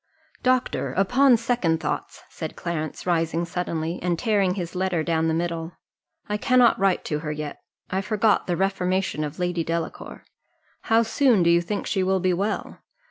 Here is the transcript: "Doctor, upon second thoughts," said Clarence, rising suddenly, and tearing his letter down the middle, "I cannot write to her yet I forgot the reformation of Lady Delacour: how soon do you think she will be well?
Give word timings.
"Doctor, 0.41 0.93
upon 0.93 1.37
second 1.37 1.79
thoughts," 1.79 2.23
said 2.27 2.55
Clarence, 2.55 3.05
rising 3.05 3.45
suddenly, 3.45 3.99
and 4.01 4.17
tearing 4.17 4.55
his 4.55 4.73
letter 4.73 5.03
down 5.03 5.27
the 5.27 5.33
middle, 5.35 5.73
"I 6.27 6.37
cannot 6.37 6.79
write 6.79 7.05
to 7.05 7.19
her 7.19 7.31
yet 7.31 7.59
I 7.91 8.01
forgot 8.01 8.47
the 8.47 8.57
reformation 8.57 9.23
of 9.23 9.37
Lady 9.37 9.63
Delacour: 9.63 10.25
how 10.85 11.03
soon 11.03 11.43
do 11.43 11.51
you 11.51 11.61
think 11.61 11.85
she 11.85 12.01
will 12.01 12.19
be 12.19 12.33
well? 12.33 12.79